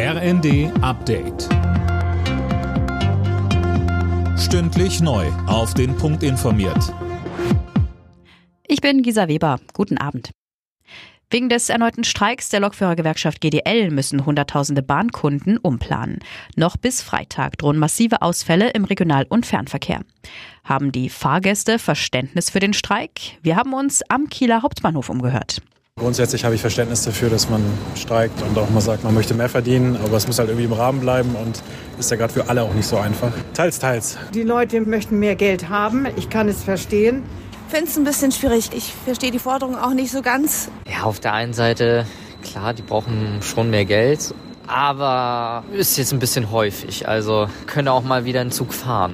[0.00, 1.48] RND Update.
[4.38, 5.26] Stündlich neu.
[5.48, 6.94] Auf den Punkt informiert.
[8.68, 9.58] Ich bin Gisa Weber.
[9.72, 10.30] Guten Abend.
[11.30, 16.20] Wegen des erneuten Streiks der Lokführergewerkschaft GDL müssen Hunderttausende Bahnkunden umplanen.
[16.54, 20.02] Noch bis Freitag drohen massive Ausfälle im Regional- und Fernverkehr.
[20.62, 23.18] Haben die Fahrgäste Verständnis für den Streik?
[23.42, 25.60] Wir haben uns am Kieler Hauptbahnhof umgehört.
[25.98, 27.62] Grundsätzlich habe ich Verständnis dafür, dass man
[27.96, 30.72] streikt und auch mal sagt, man möchte mehr verdienen, aber es muss halt irgendwie im
[30.72, 31.60] Rahmen bleiben und
[31.98, 33.32] ist ja gerade für alle auch nicht so einfach.
[33.52, 34.16] Teils, teils.
[34.32, 37.24] Die Leute möchten mehr Geld haben, ich kann es verstehen.
[37.66, 38.70] Ich finde es ein bisschen schwierig.
[38.72, 40.70] Ich verstehe die Forderung auch nicht so ganz.
[40.90, 42.06] Ja, auf der einen Seite,
[42.42, 44.32] klar, die brauchen schon mehr Geld,
[44.68, 47.08] aber ist jetzt ein bisschen häufig.
[47.08, 49.12] Also können auch mal wieder einen Zug fahren.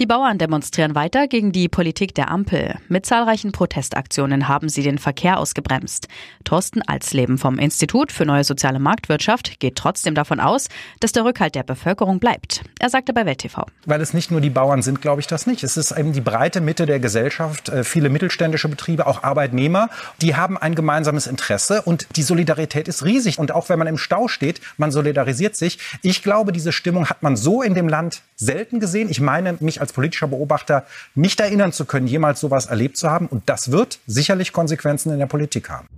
[0.00, 2.76] Die Bauern demonstrieren weiter gegen die Politik der Ampel.
[2.86, 6.06] Mit zahlreichen Protestaktionen haben sie den Verkehr ausgebremst.
[6.44, 10.68] Thorsten Alsleben vom Institut für neue soziale Marktwirtschaft geht trotzdem davon aus,
[11.00, 12.62] dass der Rückhalt der Bevölkerung bleibt.
[12.78, 13.66] Er sagte bei Welt TV.
[13.86, 15.64] Weil es nicht nur die Bauern sind, glaube ich das nicht.
[15.64, 19.90] Es ist eben die breite Mitte der Gesellschaft, äh, viele mittelständische Betriebe, auch Arbeitnehmer,
[20.22, 23.40] die haben ein gemeinsames Interesse und die Solidarität ist riesig.
[23.40, 25.80] Und auch wenn man im Stau steht, man solidarisiert sich.
[26.02, 29.10] Ich glaube, diese Stimmung hat man so in dem Land selten gesehen.
[29.10, 33.10] Ich meine, mich als als politischer Beobachter nicht erinnern zu können, jemals sowas erlebt zu
[33.10, 33.26] haben.
[33.26, 35.88] Und das wird sicherlich Konsequenzen in der Politik haben.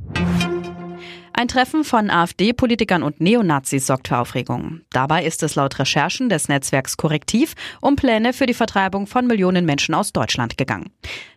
[1.33, 4.83] Ein Treffen von AfD-Politikern und Neonazis sorgt für Aufregung.
[4.91, 9.65] Dabei ist es laut Recherchen des Netzwerks Korrektiv um Pläne für die Vertreibung von Millionen
[9.65, 10.91] Menschen aus Deutschland gegangen.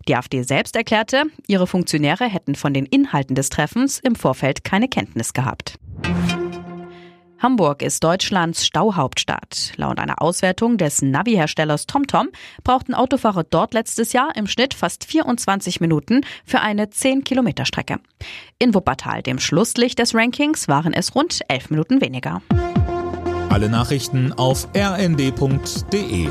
[0.08, 4.90] Die AfD selbst erklärte, ihre Funktionäre hätten von den Inhalten des Treffens im Vorfeld keine
[4.90, 5.80] Kenntnis gehabt.
[7.44, 9.74] Hamburg ist Deutschlands Stauhauptstadt.
[9.76, 12.30] Laut einer Auswertung des Navi-Herstellers TomTom
[12.64, 17.98] brauchten Autofahrer dort letztes Jahr im Schnitt fast 24 Minuten für eine 10-Kilometer-Strecke.
[18.60, 22.42] In Wuppertal, dem Schlusslicht des Rankings, waren es rund 11 Minuten weniger.
[23.50, 26.30] Alle Nachrichten auf rnd.de